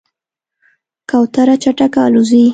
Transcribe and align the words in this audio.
کوتره 1.09 1.55
چټکه 1.63 1.99
الوزي. 2.07 2.43